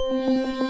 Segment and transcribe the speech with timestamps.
[0.00, 0.69] തനനം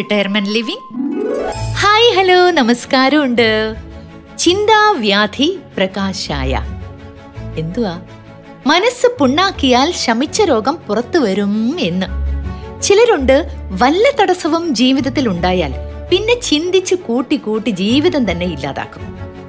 [0.00, 0.84] retirement living
[1.72, 3.74] hi hello നമസ്കാരമുണ്ട്.
[4.38, 6.60] ചിന്താവ്യാധി പ്രകാശായ.
[7.56, 8.00] എന്തുവാ?
[8.66, 12.06] മനസ്സ് പുണ്ണാക്കിയാൽ ശമിച്ച രോഗം പുറത്തു വരും എന്ന്.
[12.82, 15.74] ചിലരുണ്ട് വല്ല തടസ്സവും ജീവിതത്തിൽ ഉണ്ടായാൽ
[16.10, 19.02] പിന്നെ ചിന്തിച്ച് കൂട്ടി കൂട്ടി ജീവിതം തന്നെ ഇല്ലാതാക്കും.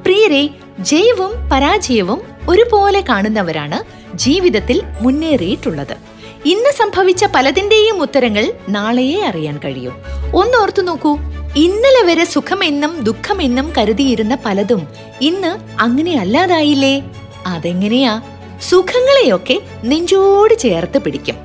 [0.04, 3.80] പ്രിയരെ ജയവും പരാജയവും ഒരുപോലെ കാണുന്നവരാണ്
[4.18, 6.11] ജീവിതത്തിൽ മുന്നേറിയിട്ടുള്ളത്.
[6.46, 9.92] ഇന്ന് സംഭവിച്ച പലതിന്റെയും ഉത്തരങ്ങൾ നാളെയേ അറിയാൻ കഴിയൂ.
[10.34, 11.18] ഒന്നോർത്തു നോക്കൂ.
[11.56, 14.88] ഇന്നലെ വരെ സുഖമെന്നും ദുഃഖമെന്നും കരുതിയിരുന്ന പലതും
[15.22, 17.04] ഇന്ന് അങ്ങനെ അല്ലാതായില്ലേ?
[17.46, 18.22] അതെങ്ങനെയാ?
[18.62, 21.36] സുഖങ്ങളെയൊക്കെ നെഞ്ചോട് ചേർത്ത് പിടിക്കും.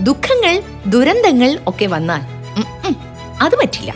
[0.00, 2.20] ദുഃഖങ്ങൾ ദുരന്തങ്ങൾ ഒക്കെ വന്നാൽ
[3.42, 3.94] അത് പറ്റില്ല.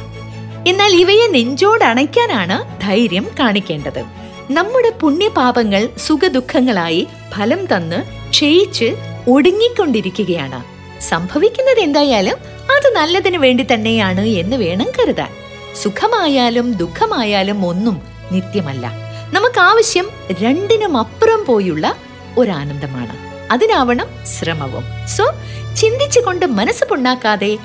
[0.67, 4.05] എന്നാൽ ഇവയെ നെഞ്ചോട് നെഞ്ചോടണയ്ക്കാനാണ് ധൈര്യം കാണിക്കേണ്ടത്.
[4.51, 8.97] നമ്മുടെ പുണ്യപാപങ്ങൾ സുഖദുഃഖങ്ങളായി ഫലം തന്ന് ക്ഷയിച്ച്
[9.29, 10.65] ഒടുങ്ങിക്കൊണ്ടിരിക്കുകയാണ്.
[11.01, 15.35] സംഭവിക്കുന്നത് എന്തായാലും അത് നല്ലതിനു വേണ്ടി തന്നെയാണ് എന്ന് വേണം കരുതാൻ.
[15.83, 18.91] സുഖമായാലും ദുഃഖമായാലും ഒന്നും നിത്യമല്ല.
[19.33, 20.11] നമുക്ക് ആവശ്യം
[20.43, 21.97] രണ്ടിനും അപ്പുറം പോയുള്ള
[22.39, 23.17] ഒരാനന്ദമാണ്.
[23.53, 24.85] അതിനാവണം ശ്രമവും.
[25.09, 25.33] സോ
[25.77, 27.59] ചിന്തിച്ചുകൊണ്ട് മനസ്സ് പുണ്ണാക്കാതെ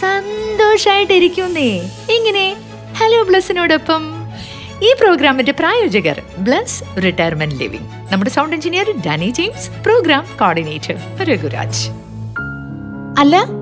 [0.00, 1.90] സന്തോഷായിട്ടിരിക്കുന്നേ.
[2.10, 2.56] ഇങ്ങനെ
[2.96, 4.21] ഹലോ ബ്ലസ്സിനോടൊപ്പം
[4.86, 7.88] ഈ പ്രോഗ്രാമിന്റെ പ്രായോജകർ ബ്ലസ് റിട്ടയർമെന്റ് ലിവിംഗ്.
[8.12, 10.94] നമ്മുടെ sound engineer Danny James programme coordinator
[11.24, 11.82] Raghuraj.
[13.18, 13.61] അല്ല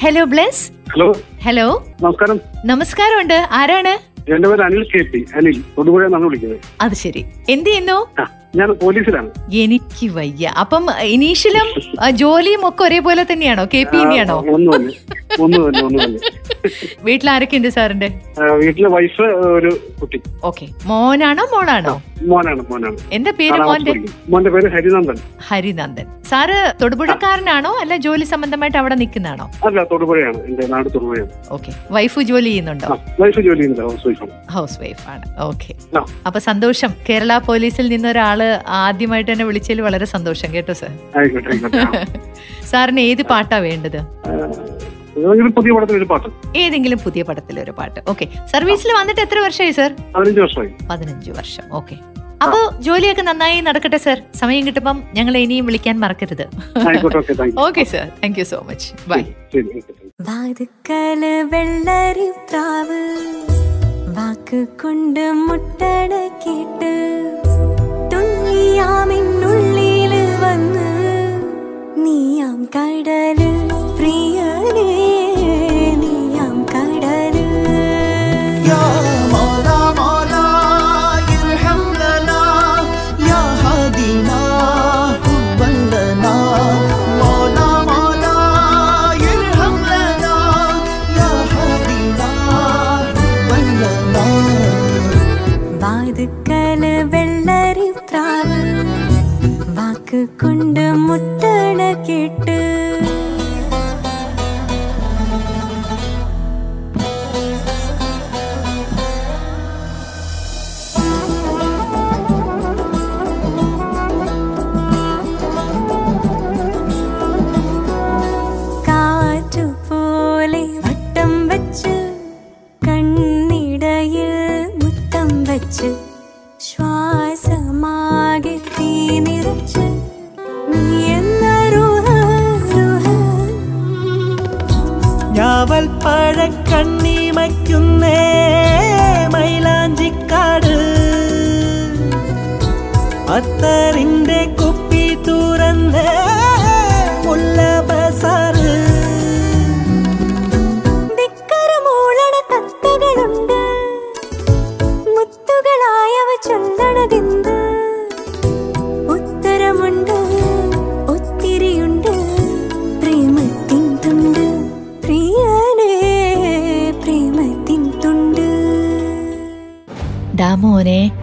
[0.00, 2.40] Hello Bless hello hello നമസ്കാരം.
[2.64, 3.92] നമസ്കാരം ഉണ്ട് ആരാണ്?
[4.32, 5.26] എന്റെ പേര് അനിൽ കെ പി.
[5.36, 5.62] അനിൽ.
[5.78, 6.60] തൊടുപുഴ വിളിക്കുന്നത്.
[6.80, 7.24] അത് ശരി.
[7.48, 8.06] എന്ത് ചെയ്യുന്നു?
[8.56, 9.30] ഞാൻ പോലീസിലാണ്.
[9.52, 10.52] എനിക്ക് വയ്യ.
[10.60, 11.68] അപ്പം ഇനീഷ്യലും
[12.10, 13.64] ജോലിയും ഒക്കെ ഒരേപോലെ തന്നെയാണോ?
[13.74, 14.38] കെ പി ആണോ
[17.04, 18.08] വീട്ടിൽ ആരൊക്കെയുണ്ട് സാറിന്റെ?
[18.62, 20.20] വീട്ടിലെ വൈഫ് ഒരു കുട്ടി.
[20.44, 20.66] ഓക്കെ.
[20.84, 22.02] മോനാണോ മോളാണോ?
[22.22, 22.96] മോനാണ് മോനാണ്.
[23.12, 23.92] എന്താ പേര് മോന്റെ?
[24.28, 25.18] മോന്റെ പേര് ഹരിനന്ദൻ.
[25.48, 26.06] ഹരിനന്ദൻ.
[26.30, 29.50] സാറ് തൊടുപുഴക്കാരനാണോ അല്ല ജോലി സംബന്ധമായിട്ട് അവിടെ നിൽക്കുന്നതാണോ?
[29.66, 30.40] അല്ല തൊടുപുഴയാണ്.
[30.44, 31.30] എന്റെ നാട് തൊടുപുഴയാണ്.
[31.50, 31.72] ഓക്കെ.
[31.90, 32.88] വൈഫ് ജോലി ചെയ്യുന്നുണ്ടോ?
[33.20, 34.30] വൈഫ് ജോലി ചെയ്യുന്നുണ്ട് ഹൗസ് വൈഫാണ്.
[34.52, 35.74] ഹൗസ് വൈഫ് ആണ് ഓക്കെ.
[36.26, 36.94] അപ്പൊ സന്തോഷം.
[37.08, 40.92] കേരള പോലീസിൽ നിന്ന് ഒരാൾ ആദ്യമായിട്ട് തന്നെ വിളിച്ചതിൽ വളരെ സന്തോഷം കേട്ടോ സാർ.
[42.70, 44.00] സാറിന് ഏത് പാട്ടാ വേണ്ടത്?
[45.56, 46.28] പുതിയ പടത്തിലൊരു പാട്ട്.
[46.58, 48.00] ഏതെങ്കിലും പുതിയ പടത്തിലൊരു പാട്ട്.
[48.12, 48.26] ഓക്കെ.
[48.52, 49.90] സർവീസിൽ വന്നിട്ട് എത്ര വർഷമായി സാർ?
[50.16, 50.70] പതിനഞ്ച് വർഷമായി.
[50.90, 51.64] പതിനഞ്ച് വർഷം.
[51.80, 51.96] ഓക്കെ.
[52.44, 54.18] അപ്പോ ജോലിയൊക്കെ നന്നായി നടക്കട്ടെ സർ?
[54.40, 56.44] സമയം കിട്ടുമ്പം ഞങ്ങൾ ഇനിയും വിളിക്കാൻ മറക്കരുത്.
[56.86, 58.06] Okay sir okay sir.
[58.22, 59.22] Thank you so much bye
[60.28, 63.00] വാതുക്കൽ വെള്ളരിപ്രാവ്
[64.18, 66.12] വാക്ക് കൊണ്ട് മുട്ടട
[66.44, 66.92] കേട്ട്
[68.18, 70.12] തുള്ളിയാമിന്നുള്ളിൽ
[70.42, 70.86] വന്ന്
[72.04, 73.40] നീയാം കടൽ
[73.98, 74.86] പ്രിയനേ.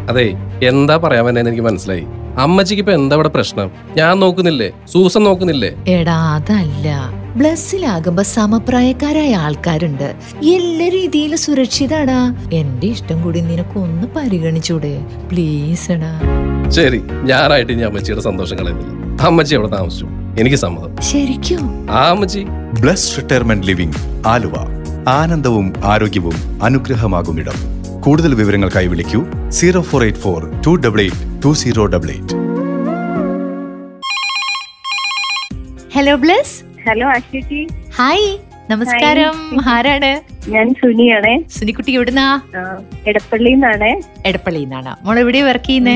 [0.09, 2.05] അതെ എന്താ പറയാൻ വന്നതെന്ന് എനിക്ക് മനസ്സിലായി.
[2.37, 3.71] അമ്മച്ചിക്ക് ഇപ്പൊ എന്താ ഇവിടെ പ്രശ്നം?
[3.97, 4.71] ഞാൻ നോക്കുന്നില്ലേ?
[4.91, 5.69] സൂസൻ നോക്കുന്നില്ലേ?
[5.87, 7.09] എടാ അതല്ല.
[7.35, 10.15] ബ്ലസ്സിലാകുമ്പോ സമപ്രായക്കാരായ ആൾക്കാരുണ്ട്.
[10.45, 12.35] എല്ലാ രീതിയിലും സുരക്ഷിതാടാ.
[12.53, 14.99] എന്റെ ഇഷ്ടം കൂടി നിനക്കൊന്ന് പരിഗണിച്ചൂടെ?
[15.31, 16.21] പ്ലീസ് എടാ.
[16.69, 19.21] ശരി ഞാനായിട്ട് ഞാൻ അമ്മച്ചിയുടെ സന്തോഷം കളയുന്നില്ല.
[19.21, 20.05] അമ്മച്ചി എവിടെ താമസിച്ചു?
[20.39, 20.97] എനിക്ക് സമ്മതം.
[21.01, 21.91] ശരിക്കും?
[21.91, 22.45] ആ അമ്മച്ചി.
[22.81, 24.53] Bless retirement living Aluva.
[25.07, 27.84] ആനന്ദവും ആരോഗ്യവും അനുഗ്രഹമാകും ഇടം.
[28.05, 29.19] കൂടുതൽ വിവരങ്ങൾക്കായി വിളിക്കൂ
[29.49, 32.35] zero four eight four two double eight two zero double eight.
[35.95, 36.55] Hello Bless
[36.87, 37.67] hello Aswathy
[37.97, 38.27] hi
[38.71, 39.35] നമസ്കാരം.
[39.69, 40.09] ആരാണ്?
[40.47, 41.31] ഞാൻ സുനിയാണ്.
[41.49, 42.25] സുനിക്കുട്ടി എവിടുന്നാ?
[43.07, 43.89] എടപ്പള്ളിന്നാണ്.
[44.25, 44.91] എടപ്പള്ളിന്നാണ്.
[45.05, 45.95] മോൾ എവിടെ വർക്ക് ചെയ്യുന്നേ?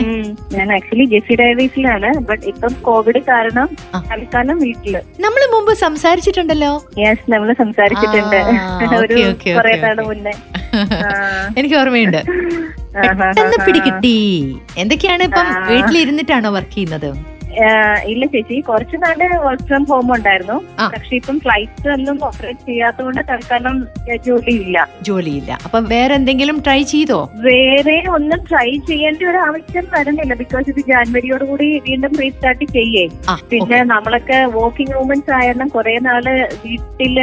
[0.51, 3.69] ഞാൻ ആക്ച്വലി ജെസി ഡയറീസിലാണ് ബട്ട് ഇപ്പം കോവിഡ് കാരണം.
[4.11, 4.95] തൽക്കാലം വീട്ടിൽ.
[5.19, 6.71] നമ്മൾ മുമ്പ് സംസാരിച്ചിട്ടുണ്ടല്ലോ.
[6.97, 8.39] യെസ് നമ്മൾ സംസാരിച്ചിട്ടുണ്ട്.
[9.01, 9.19] ഒരു
[9.57, 10.35] കുറെ നാൾ മുന്നേ.
[11.57, 12.21] എനിക്ക് ഓർമ്മയുണ്ട്.
[13.19, 14.15] പെട്ടെന്ന് പിടികിട്ടി.
[14.77, 17.09] എന്തൊക്കെയാണ് ഇപ്പം വീട്ടിലിരുന്നിട്ടാണോ വർക്ക് ചെയ്യുന്നത്?
[18.11, 20.57] ഇല്ല ചേച്ചി കുറച്ച് നാൾ വർക്ക് ഫ്രം ഹോം ഉണ്ടായിരുന്നു.
[20.93, 23.77] പക്ഷെ ഇപ്പം ഫ്ലൈറ്റ് ഒന്നും ഓപ്പറേറ്റ് ചെയ്യാത്തതുകൊണ്ട് തൽക്കാലം
[24.27, 24.77] ജോലിയില്ല.
[25.07, 25.51] ജോലിയില്ല.
[25.65, 27.19] അപ്പം വേറെ എന്തെങ്കിലും ട്രൈ ചെയ്തോ?
[27.47, 30.33] വേറെ ഒന്നും ട്രൈ ചെയ്യേണ്ട ഒരു ആവശ്യം വരുന്നില്ല.
[30.43, 33.05] ബിക്കോസ് ഇത് ജാനുവരിയോട് കൂടി വീണ്ടും റീസ്റ്റാർട്ട് ചെയ്യേ.
[33.51, 36.23] പിന്നെ നമ്മളൊക്കെ വോക്കിംഗ് വുമൻസ് ആയിരുന്നു കുറെ നാൾ
[36.65, 37.17] വീട്ടിൽ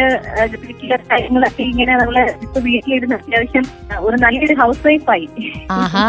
[0.64, 3.66] വീട്ടിലെ കാര്യങ്ങളൊക്കെ ഇങ്ങനെ നമ്മൾ ഇപ്പൊ വീട്ടിലിരുന്ന് അത്യാവശ്യം
[4.06, 5.28] ഒരു നല്ലൊരു ഹൗസ് വൈഫായി
[5.70, 6.04] കൊറേ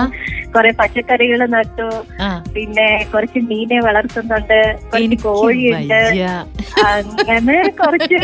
[0.55, 1.87] കുറെ പച്ചക്കറികൾ നട്ടു.
[2.55, 4.59] പിന്നെ കുറച്ച് മീനെ വളർത്തുന്നുണ്ട്
[4.91, 6.01] കുറച്ച് കോഴിയുണ്ട്.
[6.91, 8.19] അങ്ങനെ കുറച്ച്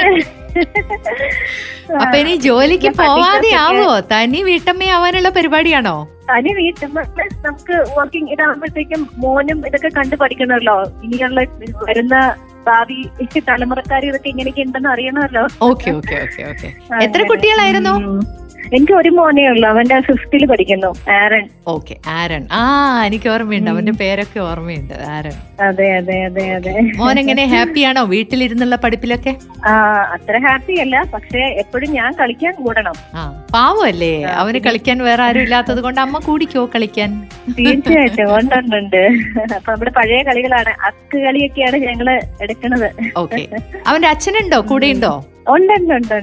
[2.01, 3.88] അപ്പൊ ഇനി ജോലിക്ക് പോവാതെ ആവോ?
[4.12, 5.95] തനി വീട്ടമ്മയാവാനുള്ള പരിപാടിയാണോ?
[6.30, 7.00] തനി വീട്ടമ്മ
[7.45, 10.77] നമുക്ക് വർക്കിംഗ് ഇതാകുമ്പോഴത്തേക്കും മോനും ഇതൊക്കെ കണ്ടു പഠിക്കണമല്ലോ.
[11.06, 11.41] ഇനിയുള്ള
[11.88, 12.15] വരുന്ന
[12.68, 13.00] ഭാവി
[13.50, 15.44] തലമുറക്കാർ ഇതൊക്കെ ഇങ്ങനെയൊക്കെ ഉണ്ടെന്ന് അറിയണമല്ലോ.
[15.69, 16.69] Okay okay okay okay.
[17.07, 17.95] എത്ര കുട്ടികളായിരുന്നു.
[18.74, 19.70] എനിക്ക് ഒരു മോനേ ഉള്ളൂ.
[19.70, 20.90] അവന്റെ ഫിഫ്തിൽ പഠിക്കുന്നു.
[21.10, 21.44] ആരൺ.
[21.68, 22.48] Okay Aaron.
[22.52, 22.62] ആ
[23.06, 23.70] എനിക്ക് ഓർമ്മയുണ്ട്.
[23.70, 24.94] അവന്റെ പേരൊക്കെ ഓർമ്മയുണ്ട്.
[25.16, 25.36] ആരൺ.
[25.62, 26.74] അതെ അതെ അതെ അതെ.
[26.98, 29.34] മോൻ എങ്ങനെ ഹാപ്പിയാണോ വീട്ടിലിരുന്നുള്ള പഠിപ്പിലൊക്കെ?
[30.16, 31.04] അത്ര ഹാപ്പി അല്ല.
[31.14, 32.96] പക്ഷെ എപ്പോഴും ഞാൻ കളിക്കാൻ കൂടണം.
[33.54, 37.12] പാവല്ലേ അവന് കളിക്കാൻ വേറെ ആരും ഇല്ലാത്തത് കൊണ്ട് അമ്മ കൂടിക്കോ കളിക്കാൻ?
[37.60, 38.31] തീർച്ചയായിട്ടും.
[38.38, 39.02] ഉണ്ടുണ്ടുണ്ട്.
[39.56, 40.74] അപ്പൊ നമ്മുടെ പഴയ കളികളാണ്.
[40.90, 42.10] അക്ക് കളിയൊക്കെയാണ് ഞങ്ങൾ
[42.42, 43.42] എടുക്കുന്നത് ഓക്കെ
[43.88, 44.62] അവന്റെ അച്ഛനുണ്ടോ?
[44.62, 45.14] കൂടെയുണ്ടോ?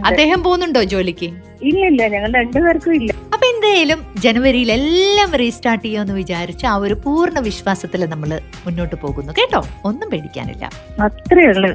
[0.06, 1.30] അദ്ദേഹം പോകുന്നുണ്ടോ ജോലിക്ക്?
[1.62, 3.14] ഇല്ല ഇല്ല ഞങ്ങൾ രണ്ടുപേർക്കും ഇല്ല.
[3.32, 9.32] അപ്പൊ എന്തായാലും ജനുവരിയിൽ എല്ലാം റീസ്റ്റാർട്ട് ചെയ്യുമെന്ന് വിചാരിച്ച് ആ ഒരു പൂർണ വിശ്വാസത്തിൽ നമ്മൾ മുന്നോട്ട് പോകുന്നു.
[9.32, 9.66] കേട്ടോ?
[9.84, 10.70] ഒന്നും പേടിക്കാനില്ല.
[11.02, 11.70] അത്രേ ഉള്ളൂ.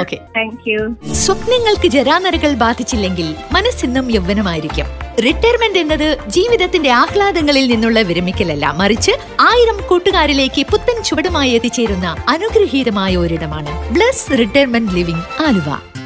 [0.00, 4.86] ഓക്കെ താങ്ക് യു സ്വപ്നങ്ങൾക്ക് ജരാനരകൾ ബാധിച്ചില്ലെങ്കിൽ മനസ്സിന്നും യൗവനമായിരിക്കും.
[5.24, 8.74] റിട്ടയർമെന്റ് എന്നത് ജീവിതത്തിന്റെ ആഹ്ലാദങ്ങളിൽ നിന്നുള്ള വിരമിക്കലല്ല.
[8.76, 9.10] മറിച്ച്
[9.40, 13.92] ആയിരം കൂട്ടുകാരിലേക്ക് പുത്തൻ ചുവടുമായി എത്തിച്ചേരുന്ന അനുഗ്രഹീതമായ ഒരിടമാണ്.
[13.92, 15.99] Bless retirement living Aluva.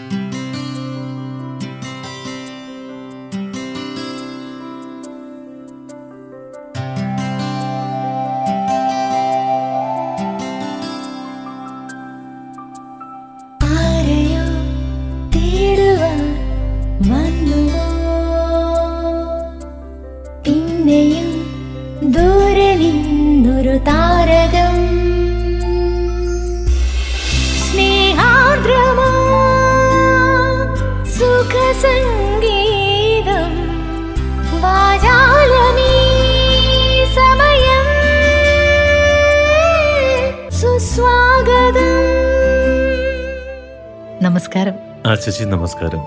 [44.45, 44.75] നമസ്കാരം.
[45.07, 46.01] ആ ചേച്ചി നമസ്കാരം.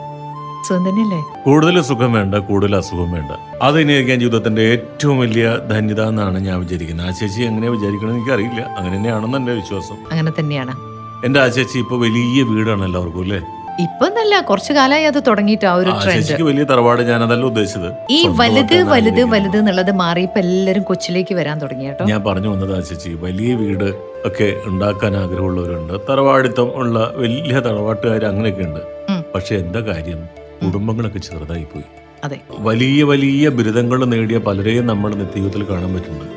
[0.67, 1.20] സുഖം തന്നെയല്ലേ?
[1.44, 3.32] കൂടുതൽ സുഖം വേണ്ട കൂടുതൽ അസുഖം വേണ്ട.
[3.62, 7.08] അത് തന്നെയായിരിക്കാം ജീവിതത്തിന്റെ ഏറ്റവും വലിയ ധന്യത എന്നാണ് ഞാൻ വിചാരിക്കുന്നത്.
[7.08, 8.62] ആ ചേച്ചി എങ്ങനെ വിചാരിക്കണമെന്ന് എനിക്കറിയില്ല.
[8.77, 9.98] അങ്ങനെ തന്നെയാണെന്ന് എന്റെ വിശ്വാസം.
[10.12, 10.75] അങ്ങനെ തന്നെയാണ്.
[11.25, 13.39] എന്റെ ആ ചേച്ചി ഇപ്പൊ വലിയ വീടാണ് എല്ലാവർക്കും അല്ലേ?
[13.79, 17.89] ഇപ്പൊ നല്ല കുറച്ചു കാലമായി അത് തുടങ്ങിയിട്ട് ആ ഒരു ട്രെൻഡ് വലിയ തറവാട് ഞാൻ അതല്ല ഉദ്ദേശിച്ചത്.
[18.10, 22.05] ഈ വലുത് വലുത് വലുത് എന്നുള്ളത് മാറി ഇപ്പൊ എല്ലാരും കൊച്ചിലേക്ക് വരാൻ തുടങ്ങി കേട്ടോ.
[22.05, 23.89] ഞാൻ പറഞ്ഞു വന്നത് ആ ചേച്ചി വലിയ വീട്
[24.25, 25.93] ഒക്കെ ഉണ്ടാക്കാൻ ആഗ്രഹമുള്ളവരുണ്ട്.
[26.10, 28.79] തറവാടിത്തം ഉള്ള വലിയ തറവാട്ടുകാർ അങ്ങനെയൊക്കെ ഉണ്ട്.
[29.36, 30.22] പക്ഷെ എന്താ കാര്യം?
[30.65, 31.86] കുടുംബങ്ങളൊക്കെ ചെറുതായി പോയി.
[32.24, 32.39] അതെ.
[32.60, 36.34] വലിയ വലിയ ബിരുദങ്ങൾ നേടിയ പലരെയും നമ്മൾ നിത്യജീവിതത്തിൽ കാണാൻ പറ്റുന്നുണ്ട്.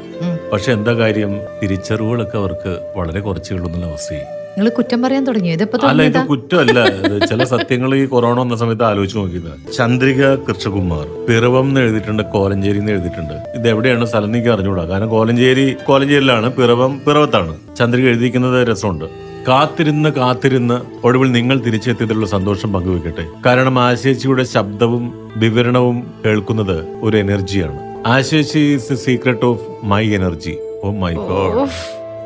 [0.53, 1.41] പക്ഷെ എന്താ കാര്യം?
[1.63, 4.40] തിരിച്ചറിവുകളൊക്കെ അവർക്ക് വളരെ കുറച്ചേ ഉള്ളൂ എന്നുള്ള അവസ്ഥയായി.
[4.61, 5.53] നിങ്ങൾ കുറ്റം പറയാൻ തുടങ്ങിയോ?
[5.57, 6.81] ഇതിപ്പോ അല്ല ഇത് കുറ്റമല്ല.
[7.07, 9.53] ഇത് ചില സത്യങ്ങൾ ഈ കൊറോണ വന്ന സമയത്ത് ആലോചിച്ച് നോക്കിയത്.
[9.77, 13.37] ചന്ദ്രിക കൃഷ്ണകുമാർ പിറവം എന്ന് എഴുതിയിട്ടുണ്ട് കോലഞ്ചേരി എന്ന് എഴുതിയിട്ടുണ്ട്.
[13.59, 14.85] ഇത് എവിടെയാണ് സ്ഥലം എനിക്ക് അറിഞ്ഞുകൂടാ.
[14.91, 17.55] കാരണം കോലഞ്ചേരി കോലഞ്ചേരിയിലാണ് പിറവം പിറവത്താണ്.
[17.79, 19.07] ചന്ദ്രിക എഴുതിയിരിക്കുന്നത് രസമുണ്ട്.
[19.49, 23.25] കാത്തിരുന്ന് കാത്തിരുന്ന് ഒടുവിൽ നിങ്ങൾ തിരിച്ചെത്തിയതിലുള്ള സന്തോഷം പങ്കുവെക്കട്ടെ.
[23.47, 27.79] കാരണം ആശേച്ചിയുടെ ശബ്ദവും വിവരണവും കേൾക്കുന്നത് ഒരു എനർജിയാണ്.
[28.07, 31.67] ആശേച്ചി is the secret of my energy oh my God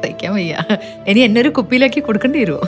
[0.04, 0.54] സഹിക്കാൻ വയ്യ.
[1.10, 2.62] ഇനി എന്നെ ഒരു കുപ്പിയിലാക്കി കൊടുക്കേണ്ടി വരുമോ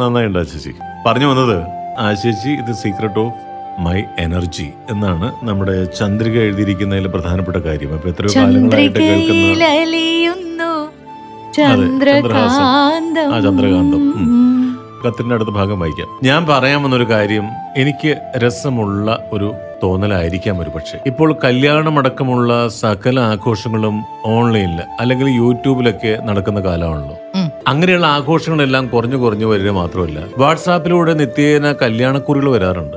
[0.00, 0.72] നന്നായിട്ടുണ്ടോ ആശേച്ചി.
[1.06, 1.56] പറഞ്ഞു വന്നത്
[2.02, 3.36] ആ ചേച്ചി ഇത് സീക്രട്ട് ഓഫ്
[3.84, 7.90] മൈ എനർജി എന്നാണ് നമ്മുടെ ചന്ദ്രിക എഴുതിയിരിക്കുന്നതിൽ പ്രധാനപ്പെട്ട കാര്യം.
[7.96, 10.66] അപ്പൊ എത്രയോ കാലങ്ങളായിട്ട് കേൾക്കുന്ന
[11.56, 14.04] ചന്ദ്രകാന്തം.
[15.06, 16.08] കത്തിന്റെ അടുത്ത ഭാഗം വായിക്കാം.
[16.22, 17.44] ഞാൻ പറയാൻ വന്നൊരു കാര്യം
[17.76, 27.16] എനിക്ക് രസമുള്ള ഒരു തോന്നലായിരിക്കാം ഒരു പക്ഷേ ഇപ്പോൾ കല്യാണമടക്കമുള്ള സകല ആഘോഷങ്ങളും ഓൺലൈനിൽ അല്ലെങ്കിൽ യൂട്യൂബിലൊക്കെ നടക്കുന്ന കാലമാണല്ലോ.
[27.68, 32.96] അങ്ങനെയുള്ള ആഘോഷങ്ങളെല്ലാം കുറഞ്ഞു കുറഞ്ഞു വരിക മാത്രമല്ല വാട്സാപ്പിലൂടെ നിത്യേന കല്യാണക്കുറികൾ വരാറുണ്ട്.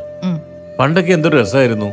[0.79, 1.85] പണ്ടൊക്കെ എന്തൊരു രസമായിരുന്നു?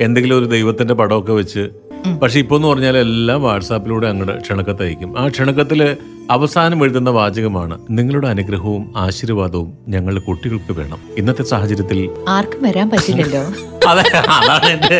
[0.00, 1.70] എന്തെങ്കിലും ഒരു ദൈവത്തിന്റെ പടമൊക്കെ വെച്ച്.
[2.04, 5.80] പക്ഷെ ഇപ്പൊ എന്ന് പറഞ്ഞാൽ എല്ലാം വാട്സാപ്പിലൂടെ അങ്ങോട്ട് ക്ഷണക്കത്ത് അയക്കും ആ ക്ഷണക്കത്തിൽ
[6.30, 11.00] അവസാനം എഴുതുന്ന വാചകമാണ് നിങ്ങളുടെ അനുഗ്രഹവും ആശീർവാദവും ഞങ്ങളുടെ കുട്ടികൾക്ക് വേണം.
[11.18, 13.42] ഇന്നത്തെ സാഹചര്യത്തിൽ ആർക്കും വരാൻ പറ്റില്ലല്ലോ.
[13.90, 14.98] അതെ അതാണ് എന്റെ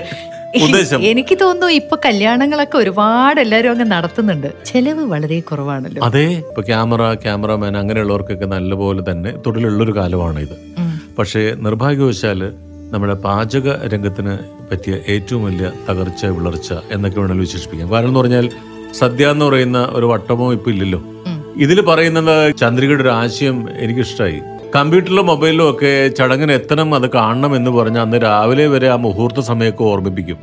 [0.62, 1.00] ഉദ്ദേശം.
[1.02, 4.48] എനിക്ക് തോന്നുന്നു ഇപ്പൊ കല്യാണങ്ങളൊക്കെ ഒരുപാട് എല്ലാരും അങ്ങ് നടത്തുന്നുണ്ട്.
[4.64, 6.02] ചെലവ് വളരെ കുറവാണല്ലോ.
[6.02, 10.56] അതെ ഇപ്പൊ ക്യാമറ ക്യാമറമാൻ അങ്ങനെയുള്ളവർക്കൊക്കെ നല്ലപോലെ തന്നെ തൊഴിലുള്ളൊരു കാലമാണ് ഇത്
[11.18, 12.40] പക്ഷേ നിർഭാഗ്യവശാൽ
[12.92, 14.34] നമ്മുടെ പാചക രംഗത്തിന്
[14.70, 18.46] പറ്റിയ ഏറ്റവും വലിയ തകർച്ച വിളർച്ച എന്നൊക്കെ വേണമെങ്കിൽ വിശേഷിപ്പിക്കാം കാരണം എന്ന് പറഞ്ഞാൽ
[18.94, 21.00] സദ്യ എന്ന് പറയുന്ന ഒരു വട്ടമോ ഇപ്പൊ ഇല്ലല്ലോ
[21.56, 24.38] ഇതിൽ പറയുന്നത് ചന്ദ്രികയുടെ ഒരു ആശയം എനിക്കിഷ്ടമായി
[24.74, 29.84] കമ്പ്യൂട്ടറിലും മൊബൈലിലും ഒക്കെ ചടങ്ങിന് എത്തണം അത് കാണണം എന്ന് പറഞ്ഞ അന്ന് രാവിലെ വരെ ആ മുഹൂർത്ത സമയമൊക്കെ
[29.84, 30.38] ഓർമ്മിപ്പിക്കും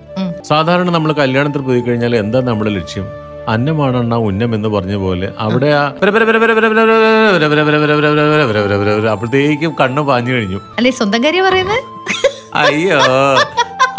[0.45, 3.07] സാധാരണ നമ്മൾ കല്യാണത്തിൽ പോയി കഴിഞ്ഞാൽ എന്താ നമ്മുടെ ലക്ഷ്യം
[3.47, 5.69] അന്നമാണെണ്ണ ഉന്നം എന്ന് പറഞ്ഞ പോലെ അവിടെ
[9.11, 11.81] അപ്പോഴത്തേക്കും കണ്ണ് പാഞ്ഞു കഴിഞ്ഞു അല്ലെ സ്വന്തം കാര്യം പറയുന്നത്
[12.55, 12.99] അയ്യോ.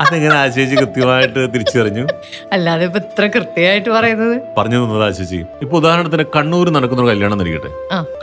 [0.03, 2.05] അതെങ്ങനെ ആശേഷി കൃത്യമായിട്ട് തിരിച്ചറിഞ്ഞു?
[2.53, 4.37] അല്ലാതെ ഇപ്പൊ ഇത്ര കൃത്യമായിട്ട് പറയുന്നത്.
[4.59, 7.71] പറഞ്ഞു തന്നത് ആശേഷി ഇപ്പൊ ഉദാഹരണത്തിന് കണ്ണൂർ നടക്കുന്ന ഒരു കല്യാണം നൽകട്ടെ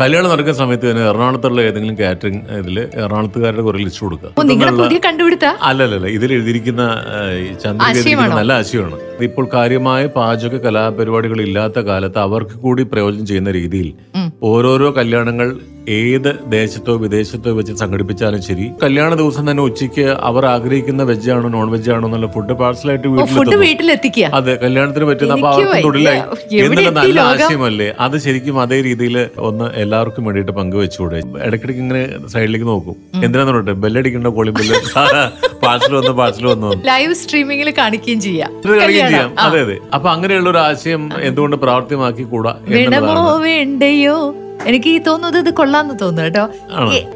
[0.01, 4.31] കല്യാണം നടക്കുന്ന സമയത്ത് തന്നെ എറണാകുളത്തുള്ള ഏതെങ്കിലും കാറ്ററിംഗ് ഇതിൽ എറണാകുളത്തുകാരുടെ കുറെ ലിസ്റ്റ് കൊടുക്കുക.
[5.61, 6.83] അല്ലല്ല ഇതിൽ എഴുതിയിരിക്കുന്ന
[7.63, 8.99] ചന്ദ്രിക നല്ല ആശയമാണ്.
[9.21, 13.93] ഇപ്പോൾ കാര്യമായ പാചക കലാപരിപാടികൾ ഇല്ലാത്ത കാലത്ത് അവർക്ക് കൂടി പ്രയോജനം ചെയ്യുന്ന രീതിയിൽ.
[14.43, 15.59] ഓരോരോ കല്യാണങ്ങൾ
[15.97, 21.67] ഏത് ദേശത്തോ വിദേശത്തോ വെച്ച് സംഘടിപ്പിച്ചാലും ശരി കല്യാണ ദിവസം തന്നെ ഉച്ചയ്ക്ക് അവർ ആഗ്രഹിക്കുന്ന വെജ് ആണോ നോൺ
[21.73, 23.07] വെജ് ആണോ എന്നുള്ള ഫുഡ് പാഴ്സലായിട്ട്
[23.63, 24.25] വീട്ടിലെത്തിക്കുക.
[24.39, 25.83] അതെ കല്യാണത്തിന് പറ്റുന്ന അപ്പൊ അവർക്ക്.
[25.87, 26.21] തൊഴിലായി
[26.65, 27.89] എന്നുള്ള നല്ല ആശയമല്ലേ?
[28.05, 29.17] അത് ശരിക്കും അതേ രീതിയിൽ
[29.49, 31.19] ഒന്ന് എല്ലാവർക്കും വേണ്ടിയിട്ട് പങ്കുവെച്ചുകൂടെ.
[31.47, 32.03] ഇടയ്ക്കിടയ്ക്ക് ഇങ്ങനെ
[32.33, 32.95] സൈഡിലേക്ക് നോക്കും.
[33.23, 34.75] എന്തിനാന്ന് പറഞ്ഞിട്ട് ബെല്ലടിക്കേണ്ട കോളി ബെല്ല്
[35.63, 38.51] പാഴ്സൽ വന്ന് പാഴ്സൽ വന്ന് ലൈവ് സ്ട്രീമിംഗിൽ കാണിക്കുകയും ചെയ്യാം.
[38.99, 39.31] ചെയ്യാം.
[39.45, 39.77] അതെ അതെ.
[39.95, 42.53] അപ്പൊ അങ്ങനെയുള്ള ഒരു ആശയം എന്തുകൊണ്ട് പ്രാവർത്തികമാക്കി കൂടാ
[43.47, 44.19] വേണ്ടയോ?
[44.67, 46.49] എനിക്ക് ഈ തോന്നുന്നത് ഇത് കൊള്ളാന്ന് തോന്നുന്നു കേട്ടോ?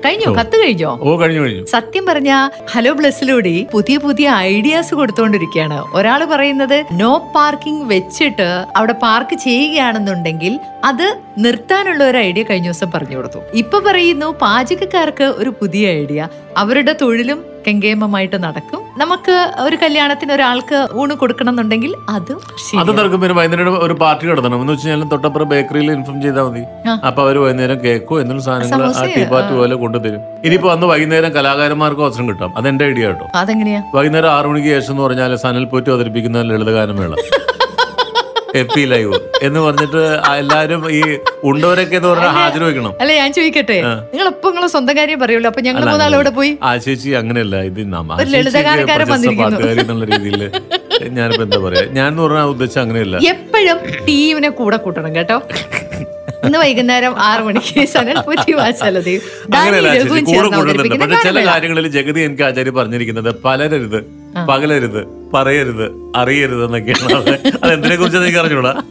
[0.06, 0.36] കഴിഞ്ഞോ.
[0.36, 1.00] കത്ത് കഴിഞ്ഞോ?
[1.02, 1.66] ഓ കഴിഞ്ഞു കഴിഞ്ഞു.
[1.66, 5.84] സത്യം പറഞ്ഞ ഹലോ ബ്ലസ്സിലൂടെ പുതിയ പുതിയ ഐഡിയാസ് കൊടുത്തോണ്ടിരിക്കുകയാണ്.
[5.94, 13.18] ഒരാൾ പറയുന്നത് നോ പാർക്കിംഗ് വെച്ചിട്ട് അവിടെ പാർക്ക് ചെയ്യുകയാണെന്നുണ്ടെങ്കിൽ അത് നിർത്താനുള്ള ഒരു ഐഡിയ കഴിഞ്ഞ ദിവസം പറഞ്ഞു
[13.18, 13.40] കൊടുത്തു.
[13.54, 16.28] ഇപ്പൊ പറയുന്നു പാചകക്കാർക്ക് ഒരു പുതിയ ഐഡിയ.
[16.58, 18.83] അവരുടെ തൊഴിലും കെങ്കേമമായിട്ട് നടക്കും.
[18.98, 22.40] നമുക്ക് ഒരു കല്യാണത്തിന് ഒരാൾക്ക് ഊണ് കൊടുക്കണം എന്നുണ്ടെങ്കിൽ അതും
[22.82, 22.92] അത്.
[22.98, 23.20] നടക്കും.
[23.22, 24.62] പിന്നെ വൈകുന്നേരം ഒരു പാർട്ടി നടത്തണം.
[24.62, 26.64] എന്ന് വെച്ചാൽ കഴിഞ്ഞാൽ തൊട്ടപ്പുറം ബേക്കറിയിൽ ഇൻഫോം ചെയ്താൽ മതി.
[27.08, 29.54] അപ്പൊ അവർ വൈകുന്നേരം കേക്കോ എന്നുള്ള സാധനങ്ങൾ ആ ടീ പാർട്ടി.
[29.56, 30.22] പോലെ കൊണ്ടുതരും.
[30.46, 32.54] ഇനിയിപ്പോ അന്ന് വൈകുന്നേരം കലാകാരന്മാർക്ക് അവസരം കിട്ടാം.
[32.58, 33.28] അതെന്റെ ഐഡിയ കേട്ടോ.
[33.36, 33.82] അതെങ്ങനെയാ?
[33.96, 37.14] വൈകുന്നേരം ആറു മണിക്ക് ശേഷം എന്ന് പറഞ്ഞാൽ സനൽ പോറ്റി അവതരിപ്പിക്കുന്ന ലളിതഗാനമേള.
[38.60, 39.18] എഫ് പി ലൈവ്
[39.48, 40.02] എന്ന് പറഞ്ഞിട്ട്
[40.42, 41.02] എല്ലാരും ഈ
[41.44, 43.78] ഉണ്ടവരൊക്കെ എന്ന് പറഞ്ഞാൽ ഹാജർ വെക്കണം അല്ല ഞാൻ ചോദിക്കട്ടെ?
[44.14, 45.48] നിങ്ങൾ ഇപ്പൊ നിങ്ങളെ സ്വന്തം കാര്യം പറയുള്ളൂ.
[45.52, 46.52] അപ്പൊ ഞങ്ങൾ അല്ല, അവിടെ പോയി?
[46.64, 47.56] ആ ചേച്ചി അങ്ങനെയല്ല.
[47.70, 47.80] ഇത്.
[49.84, 50.42] എന്നുള്ള രീതിയിൽ
[51.18, 51.84] ഞാനിപ്പോ എന്താ പറയാ?
[51.98, 53.16] ഞാൻ എന്ന് പറഞ്ഞാൽ ഉദ്ദേശം അങ്ങനെയല്ല.
[53.34, 53.80] എപ്പോഴും
[54.10, 55.38] ടീമിനെ കൂടെ കൂട്ടണം കേട്ടോ.
[56.46, 58.54] ഇന്ന് വൈകുന്നേരം ആറ് മണിക്ക് സനൽ പുറ്റി
[61.26, 64.00] ചില കാര്യങ്ങളിൽ ജഗതി എനിക്ക് ആചാര്യ പറഞ്ഞിരിക്കുന്നത് പലരരുത്
[64.50, 65.02] പകലരുത്.
[65.34, 67.48] പറയരുത് അറിയരുത് എന്നൊക്കെയാണ് അത്.
[67.63, 68.82] അതെന്തിനെ കുറിച്ച് എനിക്ക് അറിഞ്ഞൂടാ.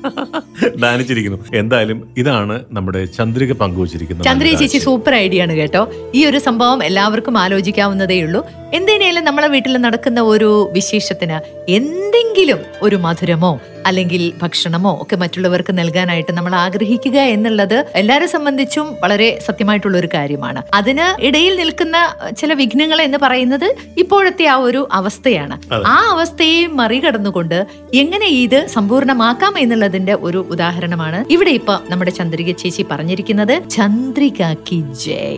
[0.77, 1.39] ദാനിച്ചിരിക്കുന്നു.
[1.55, 4.25] എന്തായാലും ഇതാണ് നമ്മുടെ ചന്ദ്രിക പങ്കുവച്ചിരിക്കുന്നത്.
[4.25, 5.89] ചന്ദ്രിക ചേച്ചി സൂപ്പർ ഐഡിയ ആണ് കേട്ടോ.
[6.15, 8.47] ഈ ഒരു സംഭവം എല്ലാവർക്കും ആലോചിക്കാവുന്നതേ ഉള്ളൂ.
[8.75, 16.55] എന്തിനേലും നമ്മളെ വീട്ടിൽ നടക്കുന്ന ഒരു വിശേഷത്തിന് എന്തെങ്കിലും ഒരു മധുരമോ അല്ലെങ്കിൽ ഭക്ഷണമോ ഒക്കെ മറ്റുള്ളവർക്ക് നൽകാനായിട്ട് നമ്മൾ
[16.55, 20.63] ആഗ്രഹിക്കുക എന്നുള്ളത് എല്ലാരെ സംബന്ധിച്ചും വളരെ സത്യമായിട്ടുള്ള ഒരു കാര്യമാണ്.
[20.75, 25.75] അതിന് ഇടയിൽ നിൽക്കുന്ന ചില വിഘ്നങ്ങൾ എന്ന് പറയുന്നത് ഇപ്പോഴത്തെ ആ ഒരു അവസ്ഥയാണ്.
[25.75, 32.85] ആ ആ അവസ്ഥയെ മറികടന്നുകൊണ്ട് എങ്ങനെ ഇത് സമ്പൂർണമാക്കാം എന്നുള്ളതിന്റെ ഒരു ഉദാഹരണമാണ് ഇവിടെ ഇപ്പൊ നമ്മുടെ ചന്ദ്രിക ചേച്ചി
[32.91, 33.69] പറഞ്ഞിരിക്കുന്നത്.
[33.71, 35.37] ചന്ദ്രിക കി ജയ്.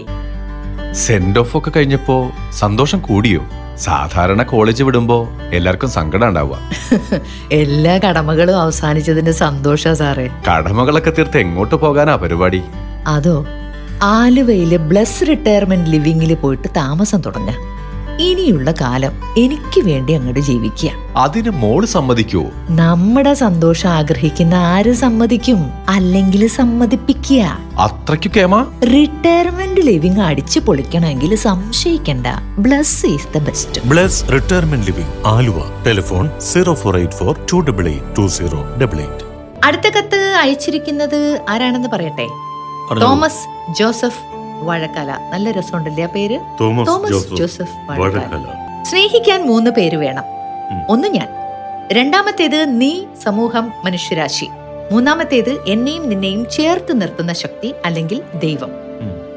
[0.93, 3.41] സെൻഡ് ഓഫ് ഒക്കെ കഴിഞ്ഞപ്പോ സന്തോഷം കൂടിയോ?
[3.77, 6.59] സാധാരണ കോളേജ് വിടുമ്പോ എല്ലാവർക്കും സങ്കടം ഉണ്ടാവുക.
[7.53, 10.31] എല്ലാ കടമകളും അവസാനിച്ചതിന്റെ സന്തോഷ സാറേ.
[10.51, 12.63] കടമകളൊക്കെ തീർത്ത് എങ്ങോട്ട് പോകാനാ പരിപാടി?
[13.07, 13.47] അതോ
[14.03, 17.74] ആലുവയിലെ ബ്ലസ് റിട്ടയർമെന്റ് ലിവിംഗിൽ പോയിട്ട് താമസം തുടങ്ങ?
[18.21, 20.91] ഇനിയുള്ള കാലം എനിക്ക് വേണ്ടി അങ്ങോട്ട് ജീവിക്കുക.
[21.17, 22.45] അതിന് മോൾ സമ്മതിക്കോ?
[22.71, 25.71] നമ്മുടെ സന്തോഷം ആഗ്രഹിക്കുന്ന ആര് സമ്മതിക്കും?
[25.89, 27.59] അല്ലെങ്കിൽ സമ്മതിപ്പിക്കുക.
[27.79, 28.63] അത്രയ്ക്കു കേമ?
[28.63, 32.27] റിട്ടയർമെന്റ് ലിവിംഗ് അടിച്ചു പൊളിക്കണമെങ്കിൽ സംശയിക്കണ്ട.
[32.59, 35.83] Bless is the best Bless retirement living Aluva.
[35.87, 39.25] Telephone zero four eight four two double eight two zero double eight
[39.65, 42.29] അടുത്ത കത്ത് അയച്ചിരിക്കുന്നത് ആരാണെന്ന് പറയട്ടെ?
[43.01, 44.34] Thomas Joseph
[44.65, 45.19] Vazhakkala.
[45.33, 46.41] നല്ല രസമുണ്ടല്ലേ ആ പേര്?
[46.61, 48.83] Thomas Joseph Vazhakkala.
[48.83, 50.25] സ്നേഹിക്കാൻ മൂന്ന് പേര് വേണം.
[50.89, 51.29] ഒന്ന് ഞാൻ.
[51.93, 54.49] രണ്ടാമത്തേത് നീ സമൂഹം മനുഷ്യരാശി.
[54.93, 58.71] മൂന്നാമത്തേത് എന്നെയും നിന്നെയും ചേർത്ത് നിർത്തുന്ന ശക്തി അല്ലെങ്കിൽ ദൈവം.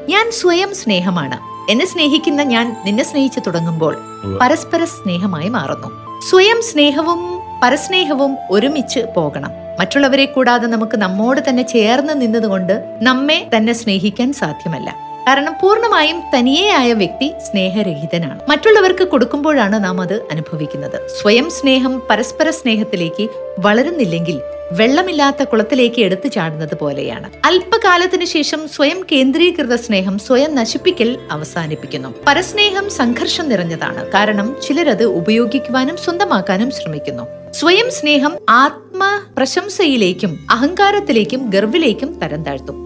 [0.08, 1.38] ഞാൻ സ്വയം സ്നേഹമാണ്.
[1.70, 3.98] എന്നെ സ്നേഹിക്കുന്ന ഞാൻ നിന്നെ സ്നേഹിച്ചു തുടങ്ങുമ്പോൾ
[4.42, 5.88] പരസ്പര സ്നേഹമായി മാറുന്നു.
[6.30, 9.50] സ്വയം സ്നേഹവും പരസ്നേഹവും ഒരുമിച്ച് പോകണം.
[9.80, 15.07] മറ്റുള്ളവരെ കൂടാതെ നമുക്ക് നമ്മോട് തന്നെ ചേർന്ന് നിന്നതുകൊണ്ട് നമ്മെ തന്നെ സ്നേഹിക്കാൻ സാധ്യമല്ല.
[15.28, 18.40] കാരണം പൂർണമായും തനിയെയായ വ്യക്തി സ്നേഹരഹിതനാണ്.
[18.48, 21.08] മറ്റുള്ളവർക്ക് കൊടുക്കുമ്പോഴാണ് നാം അത് അനുഭവിക്കുന്നത്.
[21.22, 24.40] സ്വയം സ്നേഹം പരസ്പര സ്നേഹത്തിലേക്ക് വളരുന്നില്ലെങ്കിൽ
[24.72, 27.30] വെള്ളമില്ലാത്ത കുളത്തിലേക്ക് എടുത്തു ചാടുന്നത് പോലെയാണ്.
[27.44, 32.14] അല്പകാലത്തിനു ശേഷം സ്വയം കേന്ദ്രീകൃത സ്നേഹം സ്വയം നശിപ്പിക്കൽ അവസാനിപ്പിക്കുന്നു.
[32.26, 34.12] പരസ്നേഹം സംഘർഷം നിറഞ്ഞതാണ്.
[34.12, 37.22] കാരണം ചിലരത് ഉപയോഗിക്കുവാനും സ്വന്തമാക്കാനും ശ്രമിക്കുന്നു.
[37.52, 39.04] സ്വയം സ്നേഹം ആത്മ
[39.36, 42.78] പ്രശംസയിലേക്കും അഹങ്കാരത്തിലേക്കും ഗർവിലേക്കും തരം താഴ്ത്തും.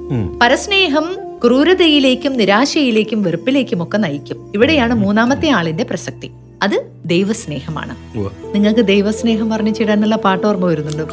[0.42, 4.52] പരസ്നേഹം ക്രൂരതയിലേക്കും നിരാശയിലേക്കും വെറുപ്പിലേക്കും ഒക്കെ നയിക്കും.
[4.54, 6.30] ഇവിടെയാണ് മൂന്നാമത്തെ ആളിന്റെ പ്രസക്തി.
[6.62, 7.96] അത് ദൈവസ്നേഹമാണ്.
[8.54, 11.12] നിങ്ങൾക്ക് ദൈവസ്നേഹം വർണിച്ചിടാനുള്ള പാട്ട് ഓർമ്മ വരുന്നുണ്ട്.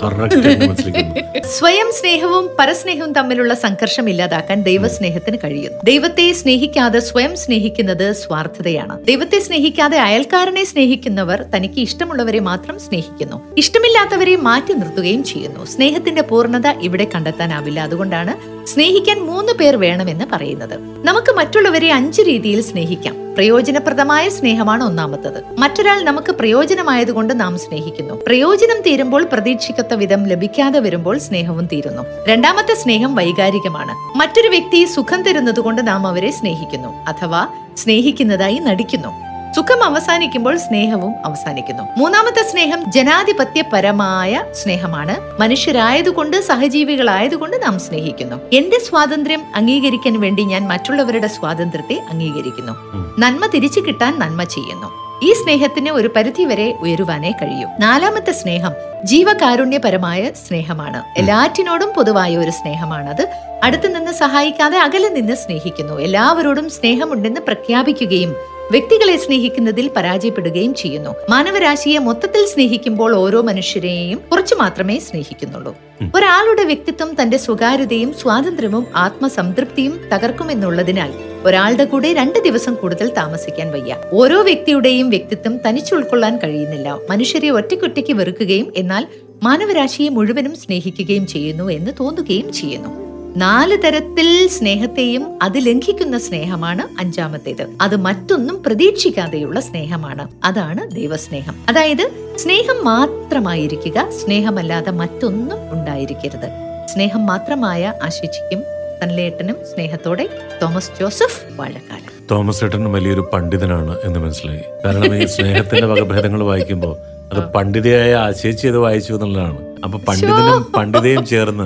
[1.45, 5.79] സ്വയം സ്നേഹവും പരസ്നേഹവും തമ്മിലുള്ള സംഘർഷം ഇല്ലാതാക്കാൻ ദൈവസ്നേഹത്തിന് കഴിയുന്നു.
[5.83, 9.05] ദൈവത്തെ സ്നേഹിക്കാതെ സ്വയം സ്നേഹിക്കുന്നത് സ്വാർത്ഥതയാണ്.
[9.05, 13.41] ദൈവത്തെ സ്നേഹിക്കാതെ അയൽക്കാരനെ സ്നേഹിക്കുന്നവർ തനിക്ക് ഇഷ്ടമുള്ളവരെ മാത്രം സ്നേഹിക്കുന്നു.
[13.57, 15.65] ഇഷ്ടമില്ലാത്തവരെ മാറ്റി നിർത്തുകയും ചെയ്യുന്നു.
[15.65, 17.79] സ്നേഹത്തിന്റെ പൂർണത ഇവിടെ കണ്ടെത്താനാവില്ല.
[17.79, 21.05] അതുകൊണ്ടാണ് സ്നേഹിക്കാൻ മൂന്ന് പേർ വേണമെന്ന് പറയുന്നത്.
[21.05, 23.15] നമുക്ക് മറ്റുള്ളവരെ അഞ്ച് രീതിയിൽ സ്നേഹിക്കാം.
[23.33, 25.43] പ്രയോജനപ്രദമായ സ്നേഹമാണ് ഒന്നാമത്തത്.
[25.57, 28.13] മറ്റൊരാൾ നമുക്ക് പ്രയോജനമായതുകൊണ്ട് നാം സ്നേഹിക്കുന്നു.
[28.13, 32.03] പ്രയോജനം തീരുമ്പോൾ പ്രതീക്ഷിക്കത്ത വിധം ലഭിക്കാതെ വരുമ്പോൾ സ്നേഹവും തീരുന്നു.
[32.27, 34.17] രണ്ടാമത്തെ സ്നേഹം വൈകാരികമാണ്.
[34.17, 37.05] മറ്റൊരു വ്യക്തി സുഖം തരുന്നതുകൊണ്ട് നാം അവരെ സ്നേഹിക്കുന്നു.
[37.07, 39.28] അഥവാ സ്നേഹിക്കുന്നതായി നടിക്കുന്നു.
[39.55, 41.83] സുഖം അവസാനിക്കുമ്പോൾ സ്നേഹവും അവസാനിക്കുന്നു.
[41.97, 45.41] മൂന്നാമത്തെ സ്നേഹം ജനാധിപത്യപരമായ സ്നേഹമാണ്.
[45.41, 48.35] മനുഷ്യരായതുകൊണ്ട് സഹജീവികളായതുകൊണ്ട് നാം സ്നേഹിക്കുന്നു.
[48.53, 52.71] എന്റെ സ്വാതന്ത്ര്യം അംഗീകരിക്കാൻ വേണ്ടി ഞാൻ മറ്റുള്ളവരുടെ സ്വാതന്ത്ര്യത്തെ അംഗീകരിക്കുന്നു.
[53.19, 55.09] നന്മ തിരിച്ചു കിട്ടാൻ നന്മ ചെയ്യുന്നു.
[55.23, 57.69] ഈ സ്നേഹത്തിന് ഒരു പരിധി വരെ ഉയരുവാനേ കഴിയൂ.
[57.79, 58.71] നാലാമത്തെ സ്നേഹം
[59.03, 61.03] ജീവകാരുണ്യപരമായ സ്നേഹമാണ്.
[61.17, 63.27] എല്ലാറ്റിനോടും പൊതുവായ ഒരു സ്നേഹമാണത്.
[63.63, 65.93] അടുത്തു നിന്ന് സഹായിക്കാതെ അകലെ നിന്ന് സ്നേഹിക്കുന്നു.
[65.93, 68.35] എല്ലാവരോടും സ്നേഹമുണ്ടെന്ന് പ്രഖ്യാപിക്കുകയും
[68.71, 71.15] വ്യക്തികളെ സ്നേഹിക്കുന്നതിൽ പരാജയപ്പെടുകയും ചെയ്യുന്നു.
[71.29, 75.75] മാനവരാശിയെ മൊത്തത്തിൽ സ്നേഹിക്കുമ്പോൾ ഓരോ മനുഷ്യരെയും കുറച്ചു മാത്രമേ സ്നേഹിക്കുന്നുള്ളൂ.
[76.15, 83.95] ഒരാളുടെ വ്യക്തിത്വം തന്റെ സ്വകാര്യതയും സ്വാതന്ത്ര്യവും ആത്മസംതൃപ്തിയും തകർക്കുമെന്നുള്ളതിനാൽ ഒരാളുടെ കൂടെ രണ്ട് ദിവസം കൂടുതൽ താമസിക്കാൻ വയ്യ.
[84.13, 86.97] ഓരോ വ്യക്തിയുടെയും വ്യക്തിത്വം തനിച്ചുൾക്കൊള്ളാൻ കഴിയുന്നില്ല.
[87.09, 89.07] മനുഷ്യരെ ഒറ്റയ്ക്കൊറ്റയ്ക്ക് വെറുക്കുകയും എന്നാൽ
[89.43, 93.08] മാനവരാശിയെ മുഴുവനും സ്നേഹിക്കുകയും ചെയ്യുന്നു എന്ന് തോന്നുകയും ചെയ്യുന്നു.
[93.37, 97.67] നാല് തരത്തിൽ സ്നേഹത്തെയും അത് ലംഘിക്കുന്ന സ്നേഹമാണ് അഞ്ചാമത്തേത്.
[97.81, 100.27] അത് മറ്റൊന്നും പ്രതീക്ഷിക്കാതെയുള്ള സ്നേഹമാണ്.
[100.43, 101.55] അതാണ് ദൈവസ്നേഹം.
[101.69, 106.49] അതായത് സ്നേഹം മാത്രമായിരിക്കുക സ്നേഹമല്ലാതെ മറ്റൊന്നും ഉണ്ടായിരിക്കരുത്.
[106.93, 108.63] സ്നേഹം മാത്രമായ ആശിച്ചിക്കും
[109.03, 110.29] തൻലേട്ടനും സ്നേഹത്തോടെ
[110.61, 114.61] തോമസ് ജോസഫ് വാഴക്കാലം തോമസ് ഏട്ടൻ വലിയൊരു പണ്ഡിതനാണ് എന്ന് മനസ്സിലായി.
[114.85, 116.97] കാരണം ഈ സ്നേഹത്തിന്റെ വകഭേദങ്ങൾ വായിക്കുമ്പോൾ
[117.33, 119.68] അത് പണ്ഡിതയായ ആശേച്ചി അത് വായിച്ചു എന്നുള്ളതാണ്.
[119.85, 121.65] അപ്പൊ പണ്ഡിതനും പണ്ഡിതയും ചേർന്ന്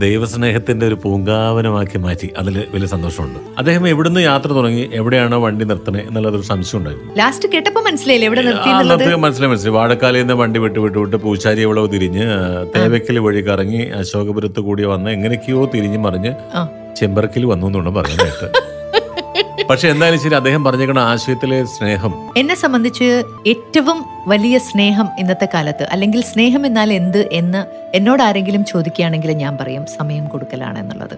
[0.00, 2.28] ദൈവസ്നേഹത്തിന്റെ ഒരു പൂങ്കാവനമാക്കി മാറ്റി.
[2.38, 3.38] അതിൽ വലിയ സന്തോഷമുണ്ട്.
[3.58, 4.84] അദ്ദേഹം എവിടുന്ന് യാത്ര തുടങ്ങി?
[5.00, 7.14] എവിടെയാണോ വണ്ടി നിർത്തണേ എന്നുള്ളതൊരു സംശയം ഉണ്ടായിരുന്നു.
[7.18, 8.70] ലാസ്റ്റ് കേട്ടപ്പോ മനസ്സിലായില്ലേ എവിടെ നിർത്തി
[9.26, 9.76] മനസ്സിലായി മനസ്സിലായി.
[9.78, 12.26] വാഴക്കാലയിൽ നിന്ന് വണ്ടി വിട്ട് വിട്ട് വിട്ട് പൂച്ചാരി എവിടെ തിരിഞ്ഞ്
[12.76, 16.34] തേവയ്ക്കൽ വഴി കറങ്ങി അശോകപുരത്ത് കൂടി വന്ന് എങ്ങനെയൊക്കെയോ തിരിഞ്ഞു മറിഞ്ഞ്.
[17.00, 17.92] ചെമ്പറക്കിൽ വന്നു എന്നാണ്
[19.70, 22.12] പക്ഷെ എന്തായാലും ശരി അദ്ദേഹം പറഞ്ഞേക്കണ ആശയത്തിലെ സ്നേഹം.
[22.36, 23.06] എന്നെ സംബന്ധിച്ച്
[23.46, 23.98] ഏറ്റവും
[24.28, 27.60] വലിയ സ്നേഹം ഇന്നത്തെ കാലത്ത് അല്ലെങ്കിൽ സ്നേഹം എന്നാൽ എന്ത് എന്ന്
[27.94, 31.16] എന്നോട് ആരെങ്കിലും ചോദിക്കുകയാണെങ്കിൽ ഞാൻ പറയും സമയം കൊടുക്കലാണ് എന്നുള്ളത്.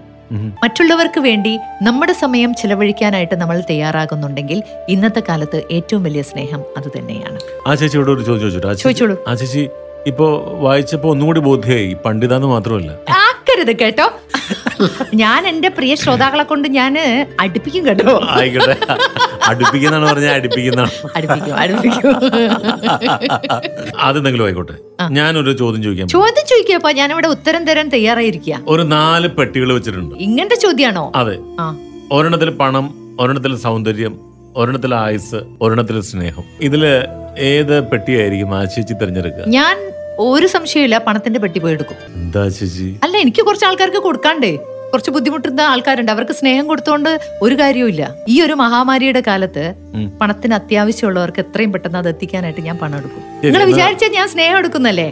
[0.62, 1.52] മറ്റുള്ളവർക്ക് വേണ്ടി
[1.82, 7.38] നമ്മുടെ സമയം ചിലവഴിക്കാനായിട്ട് നമ്മൾ തയ്യാറാകുന്നുണ്ടെങ്കിൽ ഇന്നത്തെ കാലത്ത് ഏറ്റവും വലിയ സ്നേഹം അത് തന്നെയാണ്.
[7.66, 9.16] ആ ചേച്ചിയോട് ഒരു ചോദിച്ചോളൂ.
[9.28, 9.64] ആ ചേച്ചി
[10.06, 10.26] ഇപ്പോ
[10.60, 12.90] വായിച്ചപ്പോ ഒന്നുകൂടി ബോധ്യമായി പണ്ഡിതാന്ന് മാത്രമല്ല.
[13.44, 14.04] ആക്കരുത് കേട്ടോ.
[15.22, 16.94] ഞാൻ എന്റെ പ്രിയ ശ്രോതാക്കളെ കൊണ്ട് ഞാൻ
[17.42, 18.12] അടുപ്പിക്കും കേട്ടോ.
[18.40, 18.76] ആയിക്കോട്ടെ.
[19.48, 22.14] അടുപ്പിക്കുന്നാണ് പറഞ്ഞാൽ അടുപ്പിക്കുന്നതാണ് അടുപ്പിക്കും അടുപ്പിക്കും.
[24.06, 24.76] അതെന്തെങ്കിലും ആയിക്കോട്ടെ.
[25.18, 26.08] ഞാനൊരു ചോദ്യം ചോദിക്കാം.
[26.16, 30.14] ചോദ്യം ചോദിക്കപ്പോ ഇവിടെ ഉത്തരം തരാൻ തയ്യാറായിരിക്കുക ഒരു നാല് പെട്ടികൾ വെച്ചിട്ടുണ്ട്.
[30.28, 31.36] ഇങ്ങനത്തെ ചോദ്യമാണോ അതെ.
[32.18, 32.86] ഒരെണ്ണത്തിൽ പണം
[33.20, 34.14] ഒരെണ്ണത്തിൽ സൗന്ദര്യം
[34.62, 36.46] ഒരെണ്ണത്തിൽ ആയുസ് ഒരെണ്ണത്തിൽ സ്നേഹം.
[36.68, 36.84] ഇതിൽ
[37.52, 39.46] ഏത് പെട്ടിയായിരിക്കും ആ ചേച്ചി തിരഞ്ഞെടുക്കുക?
[39.58, 39.76] ഞാൻ
[40.18, 41.98] ഒരു സംശയമില്ല പണത്തിന്റെ പെട്ടി പോയി എടുക്കും.
[42.20, 42.86] എന്താ ചേച്ചി?
[43.04, 44.52] അല്ല എനിക്ക് കുറച്ച് ആൾക്കാർക്ക് കൊടുക്കാണ്ടേ.
[44.92, 46.10] കുറച്ച് ബുദ്ധിമുട്ടുന്ന ആൾക്കാരുണ്ട്.
[46.14, 47.10] അവർക്ക് സ്നേഹം കൊടുത്തോണ്ട്
[47.44, 48.02] ഒരു കാര്യവുമില്ല.
[48.32, 49.64] ഈ ഒരു മഹാമാരിയുടെ കാലത്ത്
[50.20, 53.22] പണത്തിന് അത്യാവശ്യമുള്ളവർക്ക് എത്രയും പെട്ടെന്ന് അത് എത്തിക്കാനായിട്ട് ഞാൻ പണം എടുക്കും.
[53.44, 55.08] നിങ്ങൾ വിചാരിച്ചാൽ ഞാൻ സ്നേഹം എടുക്കുന്നല്ലേ?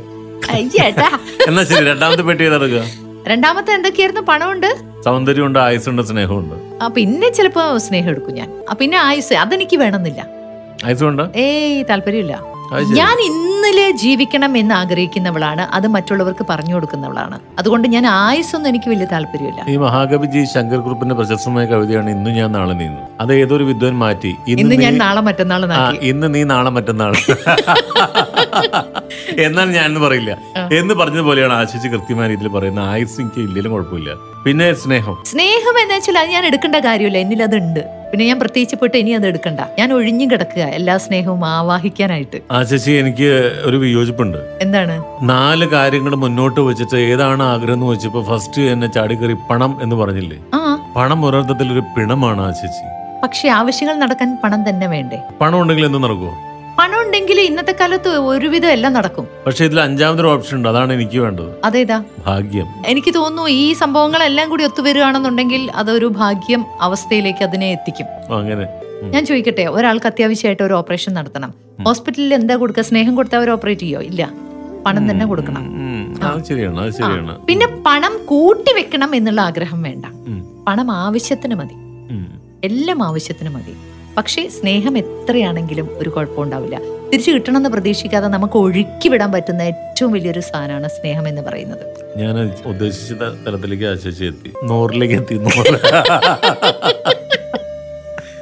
[0.56, 1.08] അയ്യേട്ടാ
[1.48, 2.84] എന്നാ ശരി രണ്ടാമത്തെ പെട്ടി ഏതെടുക്കുക
[3.30, 4.22] രണ്ടാമത്തെ എന്തൊക്കെയായിരുന്നു?
[4.30, 4.70] പണമുണ്ട്?
[5.04, 8.48] സൗന്ദര്യമുണ്ട് ആയുസുണ്ട് സ്നേഹമുണ്ട് ആ പിന്നെ ചിലപ്പോ സ്നേഹം എടുക്കും ഞാൻ.
[8.80, 10.22] പിന്നെ ആയുസ് അതെനിക്ക് വേണമെന്നില്ല.
[10.86, 12.34] ആയുസുണ്ട് ഏയ് താല്പര്യമില്ല.
[12.72, 15.62] ഞാൻ ഇന്നലെ ജീവിക്കണം എന്ന് ആഗ്രഹിക്കുന്നവളാണ്.
[15.72, 17.40] അത് മറ്റുള്ളവർക്ക് പറഞ്ഞു കൊടുക്കുന്നവളാണ്.
[17.58, 19.60] അതുകൊണ്ട് ഞാൻ ആയുസൊന്നും എനിക്ക് വലിയ താല്പര്യമില്ല.
[19.68, 24.32] ഈ മഹാകവി ജി ശങ്കർ കുറുപ്പിന്റെ പ്രശസ്തമായ കവിതയാണ് ഇന്ന് ഞാൻ നാളെ നീന്നു അത് ഏതൊരു വിദ്വാൻ മാറ്റി?
[24.48, 25.64] ഇന്ന് ഞാൻ നാളെ മറ്റന്നാൾ
[26.02, 27.12] ഇന്ന് നീ നാളെ മറ്റന്നാൾ
[29.46, 30.32] എന്നാൽ ഞാൻ പറയില്ല.
[30.56, 34.10] എന്ന് എന്ന് പറഞ്ഞതുപോലെയാണ് ആശിച്ച് കൃത്യമായ രീതിയിൽ പറയുന്ന ആയുസ് എനിക്ക് ഇല്ലെങ്കിലും കുഴപ്പമില്ല.
[34.44, 35.16] പിന്നെ സ്നേഹം.
[35.32, 37.18] സ്നേഹം എന്ന് വെച്ചാൽ അത് ഞാൻ എടുക്കേണ്ട കാര്യമില്ല.
[37.18, 39.60] എന്നിൽ അതുണ്ട് പിന്നെ ഞാൻ പ്രത്യേകിച്ച് പോയിട്ട് ഇനി അത് എടുക്കണ്ട.
[39.78, 42.38] ഞാൻ ഒഴിഞ്ഞു കിടക്കുക എല്ലാ സ്നേഹവും ആവാഹിക്കാനായിട്ട്.
[42.50, 43.28] ആ ചേച്ചി എനിക്ക്
[43.68, 44.38] ഒരു വിയോജിപ്പുണ്ട്.
[44.60, 44.96] എന്താണ്?
[45.22, 50.38] നാല് കാര്യങ്ങൾ മുന്നോട്ട് വെച്ചിട്ട് ഏതാണ് ആഗ്രഹം എന്ന് വെച്ചപ്പോ ഫസ്റ്റ് എന്നെ ചാടിക്കറി പണം എന്ന് പറഞ്ഞില്ലേ?
[50.96, 52.84] പണം ഒരർത്ഥത്തിൽ ഒരു പിണമാണ് ആ ചേച്ചി.
[53.24, 55.18] പക്ഷെ ആവശ്യങ്ങൾ നടക്കാൻ പണം തന്നെ വേണ്ടേ?
[55.40, 56.32] പണം ഉണ്ടെങ്കിൽ എന്ത് നടക്കുമോ
[56.78, 59.28] പണം ഉണ്ടെങ്കിൽ ഇന്നത്തെ കാലത്ത് ഒരുവിധം എല്ലാം നടക്കും.
[59.46, 60.68] പക്ഷെ ഇതിൽ അഞ്ചാമതൊരു ഓപ്ഷൻ ഉണ്ട്.
[60.68, 61.60] അതാണ് എനിക്ക് വേണ്ടത്.
[61.64, 62.04] അതേതാ?
[62.26, 62.66] ഭാഗ്യം.
[62.86, 68.34] എനിക്ക് തോന്നുന്നു ഈ സംഭവങ്ങളെല്ലാം കൂടി ഒത്തുവരികയാണെന്നുണ്ടെങ്കിൽ അതൊരു ഭാഗ്യം അവസ്ഥയിലേക്ക് അതിനെ എത്തിക്കും.
[68.34, 68.68] അങ്ങനെ.
[69.02, 71.54] ഞാൻ ചോദിക്കട്ടെ ഒരാൾക്ക് അത്യാവശ്യമായിട്ട് ഒരു ഓപ്പറേഷൻ നടത്തണം.
[71.82, 72.82] ഹോസ്പിറ്റലിൽ എന്താ കൊടുക്കുക?
[72.82, 74.00] സ്നേഹം കൊടുത്താൽ അവർ ഓപ്പറേറ്റ് ചെയ്യോ?
[74.00, 74.32] ഇല്ല.
[74.86, 75.64] പണം തന്നെ കൊടുക്കണം.
[77.48, 80.04] പിന്നെ പണം കൂട്ടി വെക്കണം എന്നുള്ള ആഗ്രഹം വേണ്ട.
[80.68, 81.74] പണം ആവശ്യത്തിന് മതി.
[82.66, 83.74] എല്ലാം ആവശ്യത്തിന് മതി.
[84.16, 86.78] പക്ഷേ സ്നേഹം എത്രയാണെങ്കിലും ഒരു കുഴപ്പമുണ്ടാവില്ല
[87.12, 91.84] തിരിച്ചു കിട്ടണമെന്ന് പ്രതീക്ഷിക്കാതെ നമുക്ക് ഒഴുക്കി വിടാൻ പറ്റുന്ന ഏറ്റവും വലിയൊരു സാധനമാണ് സ്നേഹം എന്ന് പറയുന്നത്.
[92.16, 93.12] ഞാൻ ഉദ്ദേശിച്ച
[93.46, 94.52] തലത്തിലേക്ക് ആശിച്ച് എത്തി.
[94.64, 95.34] നൂറിലേക്ക് എത്തി.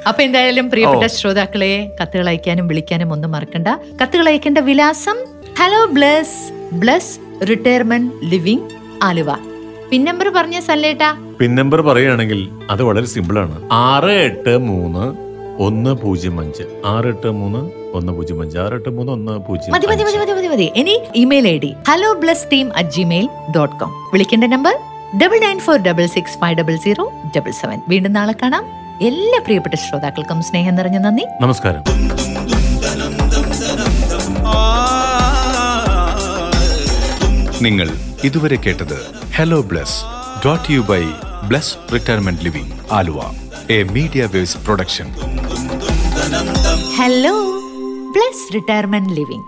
[0.07, 1.05] അപ്പൊ എന്തായാലും പ്രിയപ്പെട്ട.
[1.05, 3.67] ശ്രോതാക്കളെ കത്തുകൾ അയക്കാനും വിളിക്കാനും ഒന്നും മറക്കണ്ട.
[4.01, 5.17] കത്തുകൾ അയക്കേണ്ട വിലാസം
[5.59, 6.39] hello Bless
[6.73, 8.69] Bless retirement living
[9.03, 9.31] Aluva.
[9.91, 11.11] Pin number പറഞ്ഞ സല്ലേട്ടാ?
[11.39, 17.27] പിൻ നമ്പർ പറയുകയാണെങ്കിൽ അത് വളരെ സിമ്പിൾ ആണ് ആറ് എട്ട് മൂന്ന് ഒന്ന് പൂജ്യം അഞ്ച് ആറ് എട്ട്
[17.27, 17.61] മൂന്ന്
[17.97, 20.71] ഒന്ന് പൂജ്യം അഞ്ച് ആറ് എട്ട് മൂന്ന് ഒന്ന് പൂജ്യം മതി മതി മതി മതി മതി മതി.
[20.75, 21.75] ഇനി email I D.
[21.87, 24.75] Hello Bless team at Gmail dot com വിളിക്കേണ്ട number
[25.23, 28.65] double nine four double six five double zero double seven വീണ്ടും നാളെ കാണാം.
[29.01, 31.25] എല്ലാ പ്രിയപ്പെട്ട ശ്രോതാക്കൾക്കും സ്നേഹം നിറഞ്ഞ നന്ദി.
[31.41, 31.83] നമസ്കാരം.
[37.61, 37.89] നിങ്ങൾ
[38.23, 38.97] ഇതുവരെ കേട്ടത്
[39.35, 40.05] hello Bless
[40.45, 41.03] dot you by
[41.47, 43.19] Bless retirement living Aluva.
[43.69, 45.07] A media waves production
[46.95, 47.33] hello
[48.11, 49.47] Bless retirement living